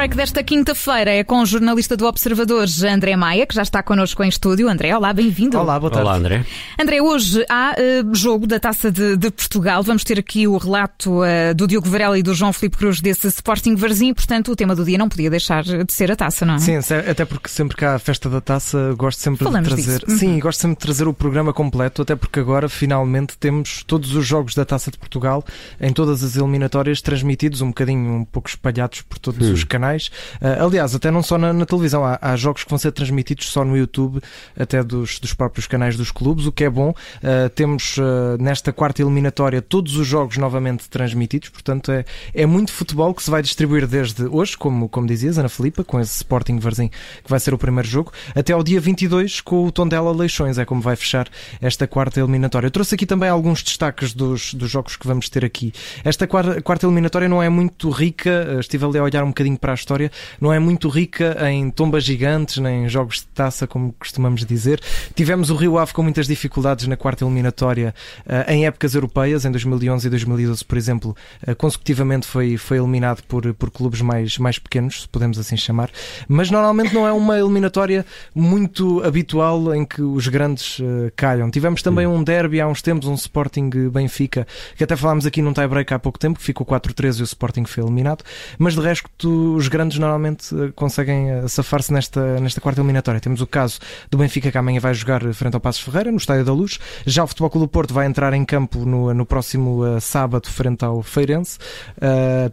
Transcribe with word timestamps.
Break 0.00 0.16
desta 0.16 0.42
quinta-feira 0.42 1.10
é 1.10 1.22
com 1.22 1.42
o 1.42 1.44
jornalista 1.44 1.94
do 1.94 2.06
Observador, 2.06 2.66
André 2.90 3.14
Maia, 3.16 3.46
que 3.46 3.54
já 3.54 3.60
está 3.60 3.82
connosco 3.82 4.24
em 4.24 4.30
estúdio. 4.30 4.66
André, 4.66 4.96
olá, 4.96 5.12
bem-vindo. 5.12 5.58
Olá, 5.58 5.78
boa 5.78 5.90
tarde. 5.90 6.06
Olá, 6.06 6.16
André. 6.16 6.46
André, 6.80 7.02
hoje 7.02 7.44
há 7.50 7.74
uh, 7.74 8.14
jogo 8.14 8.46
da 8.46 8.58
Taça 8.58 8.90
de, 8.90 9.14
de, 9.18 9.30
Portugal. 9.30 9.82
Vamos 9.82 10.02
ter 10.02 10.18
aqui 10.18 10.48
o 10.48 10.56
relato 10.56 11.20
uh, 11.20 11.54
do 11.54 11.66
Diogo 11.66 11.86
Varela 11.86 12.18
e 12.18 12.22
do 12.22 12.32
João 12.32 12.50
Filipe 12.50 12.78
Cruz 12.78 13.02
desse 13.02 13.28
Sporting 13.28 13.74
Varzim. 13.74 14.14
Portanto, 14.14 14.50
o 14.50 14.56
tema 14.56 14.74
do 14.74 14.86
dia 14.86 14.96
não 14.96 15.06
podia 15.06 15.28
deixar 15.28 15.64
de 15.64 15.92
ser 15.92 16.10
a 16.10 16.16
taça, 16.16 16.46
não 16.46 16.54
é? 16.54 16.58
Sim, 16.60 16.78
até 16.78 17.26
porque 17.26 17.50
sempre 17.50 17.76
que 17.76 17.84
há 17.84 17.96
a 17.96 17.98
festa 17.98 18.30
da 18.30 18.40
taça, 18.40 18.94
gosto 18.96 19.20
sempre 19.20 19.44
Falamos 19.44 19.68
de 19.68 19.74
trazer. 19.74 19.98
Disso. 20.06 20.18
Sim, 20.18 20.32
uhum. 20.32 20.40
gosto 20.40 20.60
sempre 20.60 20.76
de 20.76 20.80
trazer 20.80 21.06
o 21.08 21.12
programa 21.12 21.52
completo, 21.52 22.00
até 22.00 22.16
porque 22.16 22.40
agora 22.40 22.70
finalmente 22.70 23.36
temos 23.36 23.84
todos 23.86 24.16
os 24.16 24.26
jogos 24.26 24.54
da 24.54 24.64
Taça 24.64 24.90
de 24.90 24.96
Portugal 24.96 25.44
em 25.78 25.92
todas 25.92 26.24
as 26.24 26.36
eliminatórias 26.36 27.02
transmitidos, 27.02 27.60
um 27.60 27.68
bocadinho, 27.68 28.14
um 28.14 28.24
pouco 28.24 28.48
espalhados 28.48 29.02
por 29.02 29.18
todos 29.18 29.46
Hum. 29.46 29.52
os 29.52 29.64
canais. 29.64 29.89
Uh, 29.98 30.64
aliás, 30.66 30.94
até 30.94 31.10
não 31.10 31.22
só 31.22 31.38
na, 31.38 31.52
na 31.52 31.66
televisão, 31.66 32.04
há, 32.04 32.18
há, 32.20 32.36
jogos 32.36 32.64
que 32.64 32.70
vão 32.70 32.78
ser 32.78 32.92
transmitidos 32.92 33.50
só 33.50 33.64
no 33.64 33.76
YouTube, 33.76 34.20
até 34.58 34.82
dos, 34.82 35.18
dos 35.18 35.34
próprios 35.34 35.66
canais 35.66 35.96
dos 35.96 36.10
clubes, 36.10 36.46
o 36.46 36.52
que 36.52 36.64
é 36.64 36.70
bom. 36.70 36.90
Uh, 36.90 37.48
temos 37.54 37.96
uh, 37.98 38.40
nesta 38.40 38.72
quarta 38.72 39.02
eliminatória 39.02 39.60
todos 39.62 39.96
os 39.96 40.06
jogos 40.06 40.36
novamente 40.36 40.88
transmitidos, 40.88 41.48
portanto 41.48 41.92
é, 41.92 42.04
é 42.34 42.46
muito 42.46 42.72
futebol 42.72 43.14
que 43.14 43.22
se 43.22 43.30
vai 43.30 43.42
distribuir 43.42 43.86
desde 43.86 44.24
hoje, 44.24 44.56
como, 44.56 44.88
como 44.88 45.06
dizias, 45.06 45.38
Ana 45.38 45.48
Filipa, 45.48 45.84
com 45.84 46.00
esse 46.00 46.16
Sporting 46.16 46.58
Varzim 46.58 46.88
que 46.88 47.28
vai 47.28 47.40
ser 47.40 47.54
o 47.54 47.58
primeiro 47.58 47.88
jogo, 47.88 48.12
até 48.34 48.52
ao 48.52 48.62
dia 48.62 48.80
22 48.80 49.40
com 49.40 49.64
o 49.64 49.72
Tondela 49.72 50.12
Leixões, 50.12 50.58
é 50.58 50.64
como 50.64 50.80
vai 50.80 50.96
fechar 50.96 51.28
esta 51.60 51.86
quarta 51.86 52.20
eliminatória. 52.20 52.66
Eu 52.66 52.70
trouxe 52.70 52.94
aqui 52.94 53.06
também 53.06 53.28
alguns 53.28 53.62
destaques 53.62 54.12
dos, 54.12 54.54
dos 54.54 54.70
jogos 54.70 54.96
que 54.96 55.06
vamos 55.06 55.28
ter 55.28 55.44
aqui. 55.44 55.72
Esta 56.04 56.26
quarta, 56.26 56.60
quarta 56.62 56.86
eliminatória 56.86 57.28
não 57.28 57.42
é 57.42 57.48
muito 57.48 57.90
rica, 57.90 58.56
estive 58.60 58.84
ali 58.84 58.98
a 58.98 59.02
olhar 59.02 59.24
um 59.24 59.28
bocadinho 59.28 59.58
para 59.58 59.72
a 59.72 59.74
história, 59.80 60.10
não 60.40 60.52
é 60.52 60.58
muito 60.58 60.88
rica 60.88 61.36
em 61.50 61.70
tombas 61.70 62.04
gigantes, 62.04 62.58
nem 62.58 62.88
jogos 62.88 63.16
de 63.16 63.26
taça, 63.26 63.66
como 63.66 63.92
costumamos 63.98 64.44
dizer. 64.44 64.80
Tivemos 65.14 65.50
o 65.50 65.56
Rio 65.56 65.78
Ave 65.78 65.92
com 65.92 66.02
muitas 66.02 66.26
dificuldades 66.26 66.86
na 66.86 66.96
quarta 66.96 67.24
eliminatória 67.24 67.94
uh, 68.26 68.50
em 68.50 68.66
épocas 68.66 68.94
europeias, 68.94 69.44
em 69.44 69.50
2011 69.50 70.06
e 70.06 70.10
2012, 70.10 70.64
por 70.64 70.78
exemplo, 70.78 71.16
uh, 71.46 71.54
consecutivamente 71.56 72.26
foi, 72.26 72.56
foi 72.56 72.78
eliminado 72.78 73.22
por, 73.22 73.52
por 73.54 73.70
clubes 73.70 74.00
mais, 74.00 74.38
mais 74.38 74.58
pequenos, 74.58 75.02
se 75.02 75.08
podemos 75.08 75.38
assim 75.38 75.56
chamar. 75.56 75.90
Mas 76.28 76.50
normalmente 76.50 76.94
não 76.94 77.06
é 77.06 77.12
uma 77.12 77.38
eliminatória 77.38 78.04
muito 78.34 79.02
habitual 79.02 79.74
em 79.74 79.84
que 79.84 80.02
os 80.02 80.28
grandes 80.28 80.78
uh, 80.78 81.10
calham. 81.16 81.50
Tivemos 81.50 81.82
também 81.82 82.06
um 82.06 82.22
derby 82.22 82.60
há 82.60 82.68
uns 82.68 82.82
tempos, 82.82 83.08
um 83.08 83.14
Sporting 83.14 83.70
Benfica, 83.90 84.46
que 84.76 84.84
até 84.84 84.96
falámos 84.96 85.26
aqui 85.26 85.42
num 85.42 85.52
tie-break 85.52 85.92
há 85.94 85.98
pouco 85.98 86.18
tempo, 86.18 86.38
que 86.38 86.44
ficou 86.44 86.66
4-3 86.66 87.18
e 87.18 87.22
o 87.22 87.24
Sporting 87.24 87.64
foi 87.64 87.82
eliminado. 87.82 88.24
Mas 88.58 88.74
de 88.74 88.80
resto, 88.80 89.56
os 89.56 89.68
grandes 89.70 89.98
normalmente 89.98 90.54
uh, 90.54 90.72
conseguem 90.74 91.32
uh, 91.32 91.48
safar-se 91.48 91.92
nesta, 91.92 92.38
nesta 92.40 92.60
quarta 92.60 92.80
eliminatória. 92.80 93.20
Temos 93.20 93.40
o 93.40 93.46
caso 93.46 93.78
do 94.10 94.18
Benfica 94.18 94.50
que 94.50 94.58
amanhã 94.58 94.80
vai 94.80 94.92
jogar 94.92 95.22
frente 95.32 95.54
ao 95.54 95.60
Passos 95.60 95.82
Ferreira, 95.82 96.10
no 96.10 96.18
Estádio 96.18 96.44
da 96.44 96.52
Luz. 96.52 96.78
Já 97.06 97.24
o 97.24 97.26
Futebol 97.26 97.48
Clube 97.48 97.66
do 97.66 97.70
Porto 97.70 97.94
vai 97.94 98.06
entrar 98.06 98.32
em 98.34 98.44
campo 98.44 98.80
no, 98.80 99.14
no 99.14 99.24
próximo 99.24 99.84
uh, 99.84 100.00
sábado 100.00 100.48
frente 100.48 100.84
ao 100.84 101.02
Feirense, 101.02 101.58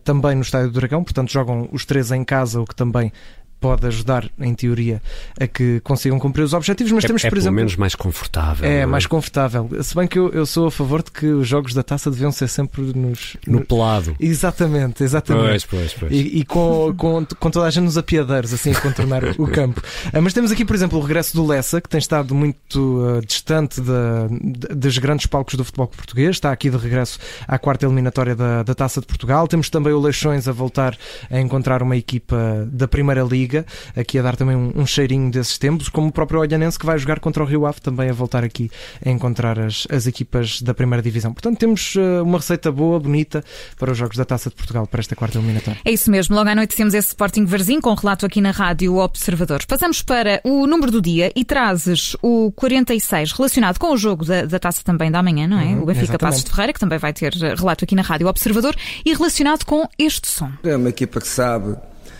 também 0.03 0.35
no 0.35 0.41
Estádio 0.41 0.69
do 0.69 0.79
Dragão. 0.79 1.03
Portanto, 1.03 1.31
jogam 1.31 1.67
os 1.71 1.85
três 1.85 2.11
em 2.11 2.23
casa, 2.23 2.61
o 2.61 2.65
que 2.65 2.75
também 2.75 3.11
pode 3.59 3.85
ajudar, 3.87 4.29
em 4.39 4.53
teoria, 4.53 5.01
a 5.39 5.47
que 5.47 5.79
consigam 5.81 6.19
cumprir 6.19 6.43
os 6.43 6.53
objetivos, 6.53 6.91
mas 6.91 7.03
é, 7.03 7.07
temos, 7.07 7.25
é 7.25 7.29
por 7.29 7.37
exemplo. 7.37 7.55
menos 7.55 7.75
mais 7.75 7.95
confortável. 7.95 8.67
É, 8.67 8.81
é, 8.81 8.85
mais 8.85 9.05
confortável. 9.05 9.69
Se 9.81 9.95
bem 9.95 10.07
que 10.07 10.17
eu, 10.17 10.29
eu, 10.29 10.45
sou 10.45 10.67
a 10.67 10.71
favor 10.71 11.01
de 11.01 11.11
que 11.11 11.25
os 11.25 11.47
jogos 11.47 11.73
da 11.73 11.83
taça 11.83 12.09
deviam 12.11 12.31
ser 12.31 12.47
sempre 12.47 12.81
nos. 12.81 13.37
No, 13.45 13.59
no... 13.59 13.65
pelado. 13.65 14.15
Exatamente, 14.19 15.03
exatamente. 15.03 15.47
Pois, 15.47 15.65
pois, 15.65 15.93
pois. 15.93 16.11
E, 16.11 16.39
e 16.39 16.45
com, 16.45 16.93
com, 16.95 17.25
com, 17.39 17.51
toda 17.51 17.65
a 17.65 17.69
gente 17.69 17.85
nos 17.85 17.97
apiadeiros, 17.97 18.53
assim, 18.53 18.71
a 18.71 18.79
contornar 18.79 19.23
o 19.37 19.47
campo. 19.51 19.81
Uh, 20.13 20.21
mas 20.21 20.33
temos 20.33 20.51
aqui, 20.51 20.63
por 20.63 20.75
exemplo, 20.75 20.99
o 20.99 21.01
regresso 21.01 21.35
do 21.35 21.45
Lessa, 21.45 21.81
que 21.81 21.89
tem 21.89 21.99
estado 21.99 22.33
muito 22.35 22.99
uh, 22.99 23.25
distante 23.25 23.81
da, 23.81 24.27
dos 24.75 24.97
grandes 24.97 25.25
palcos 25.25 25.55
do 25.55 25.63
futebol 25.63 25.87
português. 25.87 26.31
Está 26.31 26.51
aqui 26.51 26.69
de 26.69 26.77
regresso 26.77 27.19
à 27.47 27.57
quarta 27.57 27.85
eliminatória 27.85 28.35
da, 28.35 28.63
da 28.63 28.75
taça 28.75 29.01
de 29.01 29.07
Portugal. 29.07 29.47
Temos 29.47 29.69
também 29.69 29.93
o 29.93 29.99
Leixões 29.99 30.47
a 30.47 30.51
voltar 30.51 30.97
a 31.29 31.39
encontrar 31.39 31.81
uma 31.81 31.95
equipa 31.95 32.67
da 32.71 32.87
Primeira 32.87 33.23
Liga, 33.23 33.46
aqui 33.95 34.19
a 34.19 34.21
dar 34.21 34.35
também 34.35 34.55
um, 34.55 34.71
um, 34.75 34.85
cheirinho 34.85 35.31
desses 35.31 35.57
tempos, 35.57 35.89
como 35.89 36.07
o 36.07 36.11
próprio 36.11 36.39
Olhanense 36.39 36.77
que 36.77 36.85
vai 36.85 36.97
jogar 36.97 37.19
contra 37.19 37.43
o 37.43 37.45
Rio 37.45 37.65
Ave 37.65 37.81
também 37.81 38.09
a 38.09 38.13
voltar 38.13 38.43
aqui 38.43 38.69
a 39.05 39.09
encontrar 39.09 39.59
as, 39.59 39.87
as 39.89 40.07
equipas 40.07 40.61
da 40.61 40.73
primeira 40.73 41.01
divisão. 41.01 41.33
Portanto, 41.33 41.57
temos 41.57 41.95
uh, 41.95 42.23
uma 42.23 42.37
receita 42.37 42.71
boa, 42.71 42.99
bonita 42.99 43.43
para 43.77 43.91
os 43.91 43.97
Jogos 43.97 44.17
da 44.17 44.25
Taça 44.25 44.49
de 44.49 44.55
Portugal 44.55 44.87
para 44.87 44.99
esta 44.99 45.15
quarta 45.15 45.37
eliminatória. 45.37 45.79
É 45.85 45.91
isso 45.91 46.09
mesmo. 46.11 46.35
Logo 46.35 46.49
à 46.49 46.55
noite 46.55 46.75
temos 46.75 46.93
esse 46.93 47.09
Sporting 47.09 47.45
Varzim 47.45 47.79
com 47.79 47.93
relato 47.93 48.25
aqui 48.25 48.41
na 48.41 48.51
Rádio 48.51 48.95
Observador. 48.97 49.65
Passamos 49.67 50.01
para 50.01 50.41
o 50.43 50.67
número 50.67 50.91
do 50.91 51.01
dia 51.01 51.31
e 51.35 51.43
trazes 51.45 52.15
o 52.21 52.51
46 52.55 53.31
relacionado 53.31 53.77
com 53.79 53.93
o 53.93 53.97
jogo 53.97 54.25
da, 54.25 54.45
da 54.45 54.59
Taça 54.59 54.81
também 54.83 55.11
da 55.11 55.21
manhã, 55.21 55.47
não 55.47 55.59
é? 55.59 55.65
Uhum, 55.65 55.83
o 55.83 55.85
Benfica 55.85 56.05
exatamente. 56.05 56.19
Passos 56.19 56.43
de 56.43 56.51
Ferreira, 56.51 56.73
que 56.73 56.79
também 56.79 56.99
vai 56.99 57.13
ter 57.13 57.33
relato 57.33 57.83
aqui 57.83 57.95
na 57.95 58.01
Rádio 58.01 58.27
Observador 58.27 58.75
e 59.05 59.13
relacionado 59.13 59.65
com 59.65 59.87
este 59.97 60.27
som. 60.27 60.51
É 60.63 60.75
uma 60.75 60.89
equipa 60.89 61.19
que 61.19 61.27
sabe, 61.27 61.75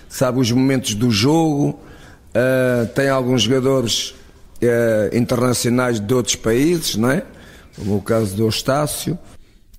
sabe 0.10 0.40
os 0.40 0.52
momentos 0.52 0.94
do 0.94 1.12
jogo, 1.12 1.80
Uh, 2.38 2.86
tem 2.94 3.10
alguns 3.10 3.44
jogadores 3.44 4.14
uh, 4.62 5.16
internacionais 5.16 6.00
de 6.00 6.14
outros 6.14 6.36
países, 6.36 6.96
não 6.96 7.10
é? 7.10 7.24
Como 7.76 7.98
o 7.98 8.02
caso 8.02 8.36
do 8.36 8.44
Eustácio. 8.44 9.18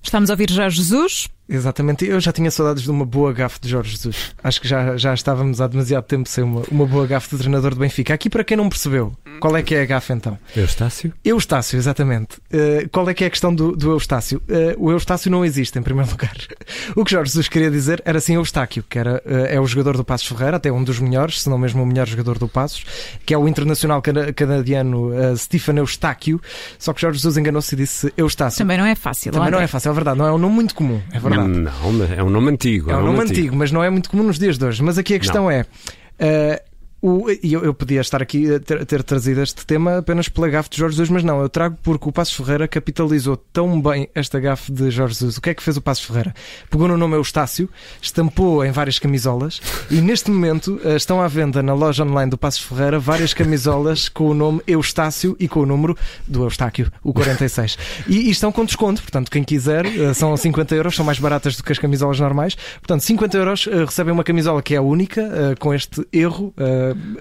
Estamos 0.03 0.29
a 0.29 0.33
ouvir 0.33 0.51
Jorge 0.51 0.77
Jesus. 0.77 1.29
Exatamente, 1.47 2.05
eu 2.05 2.19
já 2.19 2.31
tinha 2.31 2.51
saudades 2.51 2.83
de 2.83 2.91
uma 2.91 3.05
boa 3.05 3.33
gafe 3.33 3.59
de 3.61 3.69
Jorge 3.69 3.91
Jesus. 3.91 4.35
Acho 4.43 4.61
que 4.61 4.67
já, 4.67 4.97
já 4.97 5.13
estávamos 5.13 5.61
há 5.61 5.67
demasiado 5.67 6.03
tempo 6.03 6.27
sem 6.27 6.43
uma, 6.43 6.61
uma 6.69 6.85
boa 6.85 7.07
gafe 7.07 7.29
de 7.29 7.37
treinador 7.37 7.73
do 7.73 7.79
Benfica. 7.79 8.13
Aqui, 8.13 8.29
para 8.29 8.43
quem 8.43 8.57
não 8.57 8.69
percebeu, 8.69 9.13
qual 9.39 9.55
é 9.57 9.63
que 9.63 9.73
é 9.73 9.81
a 9.81 9.85
gafe 9.85 10.13
então? 10.13 10.37
Eustácio? 10.55 11.13
Eustácio, 11.23 11.77
exatamente. 11.77 12.37
Uh, 12.53 12.87
qual 12.91 13.09
é 13.09 13.13
que 13.13 13.23
é 13.23 13.27
a 13.27 13.29
questão 13.29 13.53
do, 13.53 13.75
do 13.75 13.91
Eustácio? 13.91 14.41
Uh, 14.47 14.85
o 14.85 14.91
Eustácio 14.91 15.31
não 15.31 15.43
existe, 15.43 15.77
em 15.79 15.81
primeiro 15.81 16.09
lugar. 16.11 16.35
o 16.95 17.03
que 17.03 17.11
Jorge 17.11 17.31
Jesus 17.31 17.47
queria 17.47 17.71
dizer 17.71 18.01
era 18.05 18.17
assim 18.17 18.35
Eustáquio, 18.35 18.83
que 18.87 18.99
era, 18.99 19.21
uh, 19.25 19.45
é 19.47 19.59
o 19.59 19.65
jogador 19.65 19.97
do 19.97 20.03
Passos 20.03 20.27
Ferreira, 20.27 20.57
até 20.57 20.71
um 20.71 20.83
dos 20.83 20.99
melhores, 20.99 21.41
se 21.41 21.49
não 21.49 21.57
mesmo 21.57 21.81
o 21.81 21.85
melhor 21.85 22.07
jogador 22.07 22.37
do 22.37 22.47
Passos, 22.47 22.85
que 23.25 23.33
é 23.33 23.37
o 23.37 23.47
internacional 23.47 24.01
cana 24.01 24.31
canadiano 24.33 25.11
Stephen 25.35 25.77
Eustáquio. 25.77 26.41
Só 26.77 26.93
que 26.93 27.01
Jorge 27.01 27.17
Jesus 27.17 27.37
enganou-se 27.37 27.73
e 27.73 27.77
disse 27.77 28.13
Eustácio. 28.17 28.59
Também 28.59 28.77
não 28.77 28.85
é 28.85 28.95
fácil. 28.95 29.31
Também 29.31 29.51
não 29.51 29.59
é 29.59 29.67
fácil, 29.67 29.91
é 29.91 29.93
verdade. 29.93 30.17
Não 30.17 30.27
é 30.27 30.31
um 30.31 30.37
nome 30.37 30.55
muito 30.55 30.75
comum, 30.75 31.01
é 31.11 31.19
verdade. 31.19 31.47
Não, 31.47 31.91
não, 31.91 32.05
é 32.05 32.23
um 32.23 32.29
nome 32.29 32.51
antigo. 32.51 32.91
É 32.91 32.97
um 32.97 33.03
nome 33.03 33.21
antigo, 33.21 33.55
mas 33.55 33.71
não 33.71 33.83
é 33.83 33.89
muito 33.89 34.09
comum 34.09 34.23
nos 34.23 34.37
dias 34.37 34.57
de 34.57 34.65
hoje. 34.65 34.83
Mas 34.83 34.97
aqui 34.97 35.15
a 35.15 35.19
questão 35.19 35.43
não. 35.43 35.51
é. 35.51 35.65
Uh, 36.19 36.68
o, 37.01 37.27
eu, 37.41 37.63
eu 37.63 37.73
podia 37.73 38.01
estar 38.01 38.21
aqui 38.21 38.53
a 38.53 38.59
ter, 38.59 38.85
ter, 38.85 39.03
trazido 39.03 39.41
este 39.41 39.65
tema 39.65 39.99
apenas 39.99 40.27
pela 40.27 40.49
gafe 40.49 40.69
de 40.69 40.77
Jorge 40.77 40.95
Jesus, 40.97 41.09
mas 41.09 41.23
não, 41.23 41.39
eu 41.41 41.47
trago 41.47 41.77
porque 41.81 42.09
o 42.09 42.11
Passos 42.11 42.35
Ferreira 42.35 42.67
capitalizou 42.67 43.37
tão 43.37 43.81
bem 43.81 44.09
esta 44.13 44.39
gafe 44.39 44.71
de 44.71 44.91
Jorge 44.91 45.13
Jesus. 45.13 45.37
O 45.37 45.41
que 45.41 45.49
é 45.49 45.53
que 45.53 45.63
fez 45.63 45.77
o 45.77 45.81
Passos 45.81 46.03
Ferreira? 46.03 46.33
Pegou 46.69 46.87
no 46.87 46.97
nome 46.97 47.15
Eustácio, 47.15 47.69
estampou 48.01 48.65
em 48.65 48.71
várias 48.71 48.99
camisolas 48.99 49.61
e 49.89 50.01
neste 50.01 50.29
momento 50.29 50.79
estão 50.95 51.21
à 51.21 51.27
venda 51.27 51.63
na 51.63 51.73
loja 51.73 52.03
online 52.03 52.29
do 52.29 52.37
Passos 52.37 52.61
Ferreira 52.61 52.99
várias 52.99 53.33
camisolas 53.33 54.09
com 54.09 54.25
o 54.25 54.33
nome 54.33 54.61
Eustácio 54.67 55.37
e 55.39 55.47
com 55.47 55.61
o 55.61 55.65
número 55.65 55.97
do 56.27 56.43
Eustáquio, 56.43 56.91
o 57.01 57.13
46. 57.13 57.77
E, 58.07 58.27
e 58.27 58.29
estão 58.29 58.51
com 58.51 58.65
desconto, 58.65 59.01
portanto, 59.01 59.31
quem 59.31 59.43
quiser, 59.43 59.85
são 60.13 60.35
50 60.35 60.75
euros, 60.75 60.95
são 60.95 61.05
mais 61.05 61.17
baratas 61.17 61.55
do 61.55 61.63
que 61.63 61.71
as 61.71 61.79
camisolas 61.79 62.19
normais. 62.19 62.55
Portanto, 62.55 63.01
50 63.01 63.37
euros 63.37 63.65
recebem 63.85 64.13
uma 64.13 64.23
camisola 64.23 64.61
que 64.61 64.75
é 64.75 64.81
única, 64.81 65.55
com 65.59 65.73
este 65.73 66.05
erro 66.11 66.53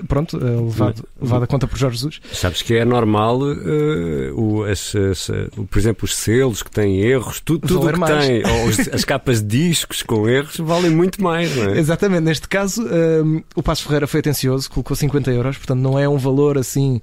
pronto, 0.06 0.36
levado, 0.38 1.04
levado 1.20 1.42
a 1.42 1.46
conta 1.46 1.66
por 1.66 1.78
Jorge 1.78 1.98
Jesus. 1.98 2.20
Sabes 2.32 2.62
que 2.62 2.74
é 2.74 2.84
normal, 2.84 3.40
uh, 3.40 4.34
o, 4.34 4.64
as, 4.64 4.94
as, 4.94 5.28
uh, 5.28 5.66
por 5.70 5.78
exemplo, 5.78 6.04
os 6.04 6.14
selos 6.14 6.62
que 6.62 6.70
têm 6.70 7.00
erros, 7.00 7.40
tudo, 7.40 7.66
tudo 7.66 7.92
que 7.92 7.98
mais. 7.98 8.26
tem, 8.26 8.42
ou 8.44 8.66
os, 8.66 8.78
as 8.88 9.04
capas 9.04 9.42
de 9.42 9.68
discos 9.68 10.02
com 10.02 10.28
erros, 10.28 10.56
valem 10.58 10.90
muito 10.90 11.22
mais, 11.22 11.54
não 11.56 11.64
é? 11.70 11.78
Exatamente, 11.78 12.22
neste 12.22 12.48
caso, 12.48 12.82
uh, 12.82 13.44
o 13.54 13.62
Passo 13.62 13.84
Ferreira 13.84 14.06
foi 14.06 14.20
atencioso, 14.20 14.70
colocou 14.70 14.96
50 14.96 15.30
euros, 15.30 15.56
portanto 15.56 15.80
não 15.80 15.98
é 15.98 16.08
um 16.08 16.18
valor 16.18 16.58
assim 16.58 17.00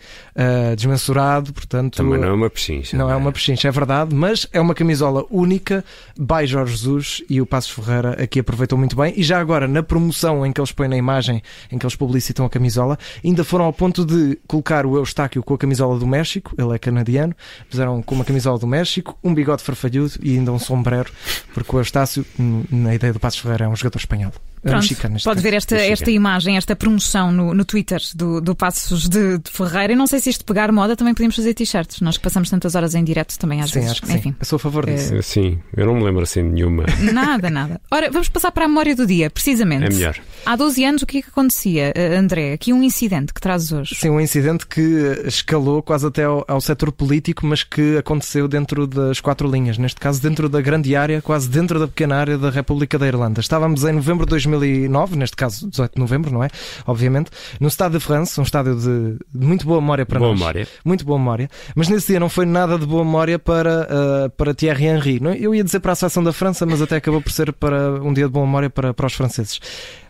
desmensurado, 0.76 1.54
portanto... 1.54 1.98
Também 1.98 2.20
não 2.20 2.28
é 2.28 2.34
uma 2.34 2.50
pechincha. 2.50 2.98
Não, 2.98 3.06
não 3.06 3.12
é? 3.12 3.16
é 3.16 3.18
uma 3.18 3.32
pechincha, 3.32 3.68
é 3.68 3.72
verdade, 3.72 4.14
mas 4.14 4.48
é 4.52 4.60
uma 4.60 4.74
camisola 4.74 5.26
única, 5.30 5.84
by 6.18 6.46
Jorge 6.46 6.74
Jesus, 6.74 7.24
e 7.30 7.42
o 7.42 7.46
Passo 7.46 7.74
Ferreira 7.74 8.22
aqui 8.22 8.40
aproveitou 8.40 8.78
muito 8.78 8.96
bem, 8.96 9.14
e 9.16 9.24
já 9.24 9.40
agora, 9.40 9.68
na 9.68 9.82
promoção 9.82 10.46
em 10.46 10.52
que 10.52 10.60
eles 10.60 10.72
põem 10.72 10.90
na 10.90 10.98
imagem, 10.98 11.42
em 11.72 11.78
que 11.78 11.86
eles 11.86 11.96
publicitam 11.96 12.46
a 12.46 12.50
camisola, 12.56 12.98
ainda 13.24 13.44
foram 13.44 13.66
ao 13.66 13.74
ponto 13.74 14.06
de 14.06 14.40
colocar 14.48 14.86
o 14.86 14.96
Eustáquio 14.96 15.44
com 15.44 15.54
a 15.54 15.58
camisola 15.58 16.00
do 16.00 16.08
México, 16.08 16.56
ele 16.58 16.74
é 16.74 16.80
canadiano, 16.80 17.36
fizeram 17.70 18.02
com 18.02 18.16
uma 18.16 18.24
camisola 18.24 18.58
do 18.58 18.66
México, 18.66 19.18
um 19.22 19.34
bigode 19.34 19.62
farfalhudo 19.62 20.14
e 20.24 20.38
ainda 20.38 20.54
um 20.54 20.60
sombrero, 20.60 21.12
porque 21.54 21.76
o 21.76 21.80
Eustácio, 21.80 22.26
na 22.72 22.96
ideia 22.96 23.12
do 23.12 23.20
Passos 23.20 23.40
Ferreira, 23.42 23.66
é 23.66 23.68
um 23.68 23.76
jogador 23.76 23.98
espanhol. 23.98 24.32
Pronto. 24.66 25.24
Pode 25.24 25.42
ver 25.42 25.54
esta, 25.54 25.76
esta 25.76 26.10
imagem, 26.10 26.58
esta 26.58 26.76
promoção 26.76 27.32
no, 27.32 27.54
no 27.54 27.64
Twitter 27.64 28.02
do, 28.16 28.42
do 28.42 28.56
Passos 28.56 29.08
de, 29.08 29.38
de 29.38 29.52
Ferreira. 29.52 29.94
E 29.94 29.96
não 29.96 30.08
sei 30.08 30.20
se 30.20 30.32
isto 30.32 30.44
pegar 30.44 30.72
moda, 30.72 30.96
também 30.96 31.14
podemos 31.14 31.36
fazer 31.36 31.54
t-shirts. 31.54 32.02
Nós 32.02 32.18
que 32.18 32.24
passamos 32.24 32.50
tantas 32.50 32.74
horas 32.74 32.96
em 32.96 33.04
direto 33.04 33.38
também 33.38 33.62
às 33.62 33.70
sim, 33.70 33.80
vezes. 33.80 33.92
Acho 33.92 34.02
que 34.02 34.12
Enfim. 34.12 34.32
Sim. 34.32 34.36
Eu 34.40 34.46
sou 34.46 34.58
a 34.58 34.60
favor 34.60 34.88
disso. 34.88 35.16
Uh, 35.16 35.22
sim, 35.22 35.60
eu 35.78 35.86
não 35.86 35.94
me 35.94 36.04
lembro 36.04 36.24
assim 36.24 36.42
de 36.42 36.56
nenhuma. 36.56 36.86
Nada, 37.14 37.50
nada. 37.50 37.80
Ora, 37.92 38.10
vamos 38.10 38.28
passar 38.28 38.52
para 38.52 38.66
a 38.66 38.68
memória 38.68 38.96
do 38.96 39.06
dia, 39.06 39.30
precisamente. 39.30 39.86
É 39.86 39.90
melhor. 39.90 40.18
Há 40.46 40.56
12 40.56 40.84
anos, 40.84 41.02
o 41.04 41.06
que 41.06 41.20
é 41.20 41.22
que 41.22 41.30
acontecia, 41.30 41.94
eh, 41.96 42.16
André? 42.16 42.54
Aqui 42.54 42.74
um 42.74 42.82
incidente 42.82 43.34
que 43.34 43.40
trazes 43.40 43.72
hoje. 43.72 43.96
Sim, 43.96 44.10
um 44.10 44.20
incidente 44.20 44.66
que 44.66 45.22
escalou 45.26 45.82
quase 45.84 46.08
até 46.08 46.24
ao, 46.24 46.44
ao 46.48 46.60
setor 46.60 46.92
político, 46.92 47.46
mas 47.46 47.64
que 47.64 47.98
aconteceu 47.98 48.48
dentro 48.48 48.88
das 48.88 49.20
quatro 49.20 49.50
linhas. 49.50 49.78
Neste 49.78 50.00
caso, 50.00 50.22
dentro 50.22 50.50
da 50.50 50.62
grande 50.62 50.96
área, 50.96 51.22
quase 51.22 51.48
dentro 51.48 51.80
da 51.80 51.88
pequena 51.88 52.16
área 52.18 52.38
da 52.38 52.50
República 52.50 52.98
da 52.98 53.08
Irlanda. 53.08 53.40
Estávamos 53.40 53.84
em 53.84 53.94
novembro 53.94 54.26
de 54.26 54.36
2009, 54.58 55.16
neste 55.16 55.36
caso 55.36 55.70
18 55.70 55.94
de 55.94 56.00
novembro, 56.00 56.32
não 56.32 56.44
é? 56.44 56.50
Obviamente, 56.86 57.30
no 57.60 57.70
Stade 57.70 57.96
de 57.96 58.00
France, 58.00 58.40
um 58.40 58.44
estádio 58.44 58.76
de, 58.76 59.18
de 59.34 59.46
muito 59.46 59.66
boa 59.66 59.82
memória 59.82 60.06
para 60.06 60.20
boa 60.20 60.32
nós. 60.32 60.40
Memória. 60.40 60.68
Muito 60.84 61.06
boa 61.06 61.20
memória. 61.20 61.50
Mas 61.76 61.88
nesse 61.90 62.08
dia 62.08 62.20
não 62.20 62.30
foi 62.30 62.46
nada 62.46 62.78
de 62.78 62.86
boa 62.86 63.04
memória 63.04 63.40
para, 63.40 63.88
uh, 64.26 64.30
para 64.32 64.54
Thierry 64.54 64.86
Henry. 64.86 65.22
Eu 65.40 65.54
ia 65.54 65.64
dizer 65.64 65.80
para 65.80 65.92
a 65.92 65.96
seleção 65.96 66.24
da 66.24 66.34
França, 66.34 66.66
mas 66.66 66.82
até 66.82 66.98
acabou 66.98 67.22
por 67.22 67.32
ser 67.32 67.52
para 67.54 67.94
um 68.04 68.14
dia 68.14 68.26
de 68.26 68.32
boa 68.32 68.46
memória 68.46 68.70
para, 68.70 68.94
para 68.94 69.06
os 69.06 69.14
franceses. 69.14 69.60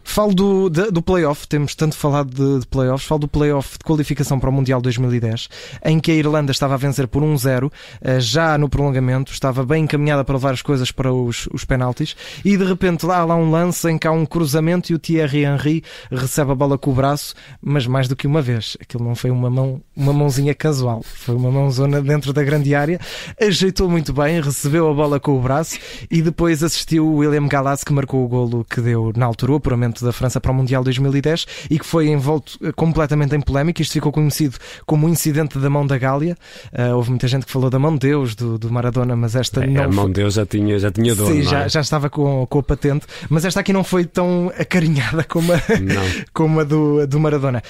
Falo 0.07 0.33
do, 0.33 0.69
do 0.69 1.01
playoff, 1.01 1.45
temos 1.45 1.75
tanto 1.75 1.97
falado 1.97 2.29
de, 2.29 2.61
de 2.61 2.67
playoffs, 2.67 3.05
falo 3.05 3.19
do 3.19 3.27
playoff 3.27 3.77
de 3.77 3.83
qualificação 3.83 4.39
para 4.39 4.49
o 4.49 4.53
Mundial 4.53 4.79
2010, 4.79 5.49
em 5.83 5.99
que 5.99 6.11
a 6.11 6.13
Irlanda 6.13 6.51
estava 6.51 6.75
a 6.75 6.77
vencer 6.77 7.05
por 7.05 7.21
1-0, 7.21 7.69
eh, 8.01 8.19
já 8.21 8.57
no 8.57 8.69
prolongamento, 8.69 9.33
estava 9.33 9.65
bem 9.65 9.83
encaminhada 9.83 10.23
para 10.23 10.35
levar 10.35 10.53
as 10.53 10.61
coisas 10.61 10.89
para 10.89 11.11
os, 11.11 11.49
os 11.51 11.65
penaltis, 11.65 12.15
e 12.45 12.55
de 12.55 12.63
repente 12.63 13.05
lá 13.05 13.17
há 13.17 13.25
lá 13.25 13.35
um 13.35 13.51
lance 13.51 13.89
em 13.89 13.97
que 13.97 14.07
há 14.07 14.11
um 14.11 14.25
cruzamento 14.25 14.89
e 14.91 14.95
o 14.95 14.99
Thierry 14.99 15.43
Henry 15.43 15.83
recebe 16.09 16.51
a 16.51 16.55
bola 16.55 16.77
com 16.77 16.91
o 16.91 16.93
braço, 16.93 17.33
mas 17.61 17.85
mais 17.85 18.07
do 18.07 18.15
que 18.15 18.27
uma 18.27 18.41
vez. 18.41 18.77
Aquilo 18.79 19.03
não 19.03 19.15
foi 19.15 19.31
uma 19.31 19.49
mão, 19.49 19.81
uma 19.93 20.13
mãozinha 20.13 20.53
casual, 20.53 21.01
foi 21.03 21.35
uma 21.35 21.51
mãozona 21.51 22.01
dentro 22.01 22.31
da 22.31 22.43
grande 22.43 22.73
área, 22.73 23.01
ajeitou 23.41 23.89
muito 23.89 24.13
bem, 24.13 24.39
recebeu 24.39 24.89
a 24.89 24.93
bola 24.93 25.19
com 25.19 25.37
o 25.37 25.41
braço 25.41 25.77
e 26.09 26.21
depois 26.21 26.63
assistiu 26.63 27.05
o 27.05 27.15
William 27.17 27.47
Gallas 27.47 27.83
que 27.83 27.91
marcou 27.91 28.23
o 28.23 28.27
golo 28.29 28.63
que 28.63 28.79
deu 28.79 29.11
na 29.13 29.25
altura 29.25 29.53
o 29.53 29.59
da 30.03 30.12
França 30.12 30.39
para 30.42 30.51
o 30.51 30.53
Mundial 30.56 30.83
2010 30.83 31.45
e 31.69 31.80
que 31.80 31.86
foi 31.86 32.07
envolto 32.07 32.57
eh, 32.63 32.71
completamente 32.71 33.36
em 33.36 33.42
polémica. 33.42 33.81
Isto 33.81 33.94
ficou 33.94 34.12
conhecido 34.12 34.57
como 34.86 35.07
o 35.07 35.09
incidente 35.09 35.57
da 35.59 35.69
mão 35.69 35.86
da 35.86 35.97
Gália. 35.97 36.38
Uh, 36.74 36.95
houve 36.95 37.09
muita 37.09 37.27
gente 37.27 37.45
que 37.45 37.51
falou 37.51 37.69
da 37.69 37.80
mão 37.80 37.94
de 37.94 38.07
Deus 38.07 38.36
do, 38.36 38.57
do 38.57 38.71
Maradona, 38.71 39.15
mas 39.15 39.36
esta 39.36 39.63
é, 39.63 39.68
não. 39.68 39.83
A 39.83 39.88
mão 39.88 40.07
de 40.07 40.13
Deus 40.13 40.33
já 40.33 40.45
tinha, 40.45 40.77
já 40.80 40.92
tinha 40.92 41.15
dono. 41.15 41.33
Sim, 41.33 41.44
já, 41.44 41.63
é? 41.63 41.69
já 41.69 41.81
estava 41.81 42.09
com, 42.09 42.45
com 42.47 42.59
a 42.59 42.63
patente, 42.63 43.06
mas 43.30 43.45
esta 43.45 43.59
aqui 43.59 43.74
não 43.74 43.83
foi 43.83 44.06
tão 44.06 44.51
acarinhada 44.57 45.24
como 45.24 45.53
a, 45.53 45.62
como 46.33 46.59
a 46.59 46.63
do, 46.63 47.06
do 47.07 47.19
Maradona. 47.19 47.62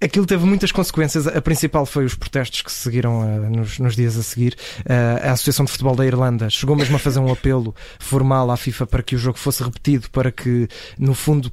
Aquilo 0.00 0.26
teve 0.26 0.46
muitas 0.46 0.70
consequências. 0.70 1.26
A 1.26 1.42
principal 1.42 1.84
foi 1.84 2.04
os 2.04 2.14
protestos 2.14 2.62
que 2.62 2.70
se 2.70 2.78
seguiram 2.78 3.20
uh, 3.20 3.50
nos, 3.50 3.80
nos, 3.80 3.96
dias 3.96 4.16
a 4.16 4.22
seguir. 4.22 4.56
Uh, 4.80 5.26
a 5.28 5.32
Associação 5.32 5.64
de 5.64 5.72
Futebol 5.72 5.96
da 5.96 6.06
Irlanda 6.06 6.48
chegou 6.48 6.76
mesmo 6.76 6.94
a 6.94 6.98
fazer 7.00 7.18
um 7.18 7.32
apelo 7.32 7.74
formal 7.98 8.48
à 8.50 8.56
FIFA 8.56 8.86
para 8.86 9.02
que 9.02 9.16
o 9.16 9.18
jogo 9.18 9.38
fosse 9.38 9.62
repetido, 9.62 10.08
para 10.10 10.30
que, 10.30 10.68
no 10.96 11.14
fundo, 11.14 11.50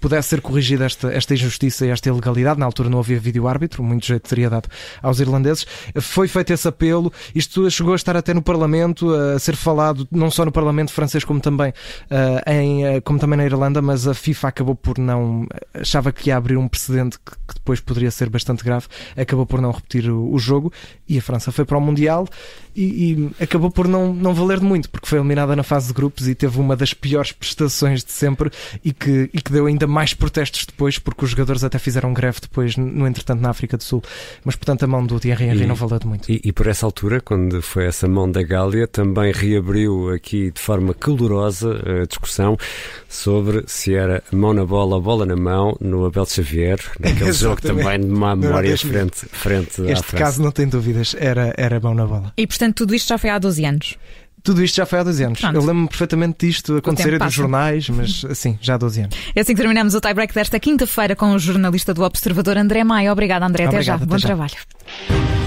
pudesse 0.00 0.28
ser 0.28 0.40
corrigida 0.40 0.84
esta, 0.84 1.12
esta 1.12 1.34
injustiça 1.34 1.86
e 1.86 1.90
esta 1.90 2.08
ilegalidade. 2.08 2.58
Na 2.58 2.66
altura 2.66 2.88
não 2.88 2.98
havia 2.98 3.18
vídeo-árbitro, 3.18 3.82
muito 3.82 4.06
jeito 4.06 4.28
teria 4.28 4.50
dado 4.50 4.68
aos 5.02 5.20
irlandeses. 5.20 5.66
Foi 6.00 6.28
feito 6.28 6.52
esse 6.52 6.66
apelo, 6.66 7.12
isto 7.34 7.70
chegou 7.70 7.92
a 7.92 7.96
estar 7.96 8.16
até 8.16 8.34
no 8.34 8.42
Parlamento, 8.42 9.12
a 9.14 9.38
ser 9.38 9.56
falado 9.56 10.06
não 10.10 10.30
só 10.30 10.44
no 10.44 10.52
Parlamento 10.52 10.92
francês, 10.92 11.24
como 11.24 11.40
também, 11.40 11.70
uh, 11.70 12.50
em, 12.50 12.96
uh, 12.96 13.02
como 13.02 13.18
também 13.18 13.36
na 13.36 13.44
Irlanda, 13.44 13.82
mas 13.82 14.06
a 14.06 14.14
FIFA 14.14 14.48
acabou 14.48 14.74
por 14.74 14.98
não. 14.98 15.46
achava 15.74 16.12
que 16.12 16.30
ia 16.30 16.36
abrir 16.36 16.56
um 16.56 16.68
precedente 16.68 17.18
que, 17.18 17.32
depois 17.54 17.80
poderia 17.80 18.10
ser 18.10 18.28
bastante 18.28 18.64
grave, 18.64 18.86
acabou 19.16 19.46
por 19.46 19.60
não 19.60 19.70
repetir 19.70 20.10
o, 20.10 20.38
jogo 20.38 20.72
e 21.08 21.18
a 21.18 21.22
França 21.22 21.52
foi 21.52 21.64
para 21.64 21.78
o 21.78 21.80
Mundial 21.80 22.26
e, 22.74 23.30
e, 23.38 23.42
acabou 23.44 23.70
por 23.70 23.86
não, 23.86 24.12
não 24.12 24.34
valer 24.34 24.60
muito, 24.60 24.90
porque 24.90 25.06
foi 25.06 25.18
eliminada 25.18 25.54
na 25.54 25.62
fase 25.62 25.88
de 25.88 25.92
grupos 25.92 26.26
e 26.26 26.34
teve 26.34 26.58
uma 26.58 26.74
das 26.74 26.92
piores 26.94 27.30
prestações 27.30 28.02
de 28.02 28.10
sempre 28.10 28.50
e 28.84 28.92
que, 28.92 29.30
e 29.32 29.40
que 29.40 29.52
deu 29.52 29.66
ainda 29.66 29.81
mais 29.86 30.14
protestos 30.14 30.66
depois, 30.66 30.98
porque 30.98 31.24
os 31.24 31.30
jogadores 31.30 31.64
até 31.64 31.78
fizeram 31.78 32.12
greve 32.12 32.40
depois, 32.40 32.76
no 32.76 33.06
entretanto, 33.06 33.40
na 33.40 33.50
África 33.50 33.76
do 33.76 33.82
Sul. 33.82 34.02
Mas, 34.44 34.56
portanto, 34.56 34.84
a 34.84 34.86
mão 34.86 35.04
do 35.04 35.18
Thierry 35.18 35.44
Henry 35.44 35.66
não 35.66 35.74
valeu 35.74 35.98
de 35.98 36.06
muito. 36.06 36.30
E, 36.30 36.40
e, 36.44 36.52
por 36.52 36.66
essa 36.66 36.86
altura, 36.86 37.20
quando 37.20 37.60
foi 37.62 37.86
essa 37.86 38.08
mão 38.08 38.30
da 38.30 38.42
Gália, 38.42 38.86
também 38.86 39.32
reabriu 39.32 40.10
aqui 40.10 40.50
de 40.50 40.60
forma 40.60 40.94
calorosa 40.94 42.02
a 42.02 42.06
discussão 42.06 42.56
sobre 43.08 43.64
se 43.66 43.94
era 43.94 44.22
mão 44.32 44.52
na 44.52 44.64
bola, 44.64 45.00
bola 45.00 45.26
na 45.26 45.36
mão, 45.36 45.76
no 45.80 46.04
Abel 46.06 46.26
Xavier, 46.26 46.78
naquele 46.98 47.32
jogo 47.32 47.60
também 47.60 48.00
de 48.00 48.06
má 48.06 48.34
memória 48.34 48.76
frente, 48.76 49.26
frente 49.26 49.82
Este 49.82 50.16
caso, 50.16 50.42
não 50.42 50.50
tem 50.50 50.66
dúvidas, 50.68 51.14
era, 51.18 51.54
era 51.56 51.80
mão 51.80 51.94
na 51.94 52.06
bola. 52.06 52.32
E, 52.36 52.46
portanto, 52.46 52.76
tudo 52.76 52.94
isto 52.94 53.08
já 53.08 53.18
foi 53.18 53.30
há 53.30 53.38
12 53.38 53.64
anos. 53.64 53.98
Tudo 54.42 54.62
isto 54.62 54.76
já 54.76 54.86
foi 54.86 54.98
há 54.98 55.02
12 55.02 55.24
anos. 55.24 55.40
Pronto. 55.40 55.54
Eu 55.54 55.60
lembro-me 55.60 55.88
perfeitamente 55.88 56.46
disto 56.46 56.76
acontecer 56.76 57.18
nos 57.18 57.32
jornais, 57.32 57.88
mas 57.88 58.24
assim, 58.24 58.58
já 58.60 58.74
há 58.74 58.78
12 58.78 59.00
anos. 59.02 59.16
É 59.34 59.40
assim 59.40 59.54
que 59.54 59.60
terminamos 59.60 59.94
o 59.94 60.00
tie-break 60.00 60.34
desta 60.34 60.58
quinta-feira 60.58 61.14
com 61.14 61.32
o 61.32 61.38
jornalista 61.38 61.94
do 61.94 62.02
Observador 62.02 62.56
André 62.56 62.82
Maia. 62.84 63.12
Obrigado, 63.12 63.44
André. 63.44 63.64
Até 63.64 63.76
Obrigado, 63.76 63.98
já. 63.98 64.04
Até 64.04 64.06
Bom 64.06 64.18
já. 64.18 64.26
trabalho. 64.26 65.41